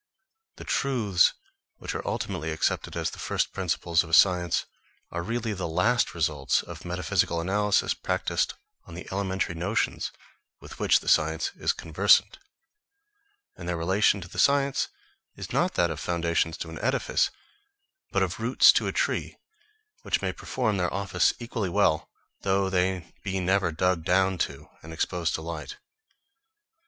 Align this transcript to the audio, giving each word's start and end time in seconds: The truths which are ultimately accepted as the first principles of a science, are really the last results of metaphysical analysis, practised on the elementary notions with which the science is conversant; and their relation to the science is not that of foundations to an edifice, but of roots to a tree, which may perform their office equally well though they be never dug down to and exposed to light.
The 0.55 0.63
truths 0.63 1.33
which 1.77 1.93
are 1.93 2.07
ultimately 2.07 2.49
accepted 2.49 2.97
as 2.97 3.11
the 3.11 3.19
first 3.19 3.53
principles 3.53 4.01
of 4.03 4.09
a 4.09 4.15
science, 4.15 4.65
are 5.11 5.21
really 5.21 5.53
the 5.53 5.67
last 5.67 6.15
results 6.15 6.63
of 6.63 6.83
metaphysical 6.85 7.39
analysis, 7.39 7.93
practised 7.93 8.55
on 8.87 8.95
the 8.95 9.07
elementary 9.11 9.53
notions 9.53 10.11
with 10.59 10.79
which 10.79 11.01
the 11.01 11.07
science 11.07 11.51
is 11.55 11.71
conversant; 11.71 12.39
and 13.55 13.69
their 13.69 13.77
relation 13.77 14.21
to 14.21 14.27
the 14.27 14.39
science 14.39 14.87
is 15.35 15.53
not 15.53 15.75
that 15.75 15.91
of 15.91 15.99
foundations 15.99 16.57
to 16.57 16.71
an 16.71 16.79
edifice, 16.79 17.29
but 18.11 18.23
of 18.23 18.39
roots 18.39 18.71
to 18.71 18.87
a 18.87 18.91
tree, 18.91 19.37
which 20.01 20.19
may 20.19 20.33
perform 20.33 20.77
their 20.77 20.91
office 20.91 21.31
equally 21.37 21.69
well 21.69 22.09
though 22.41 22.71
they 22.71 23.13
be 23.23 23.39
never 23.39 23.71
dug 23.71 24.03
down 24.03 24.39
to 24.39 24.67
and 24.81 24.93
exposed 24.93 25.35
to 25.35 25.43
light. 25.43 25.77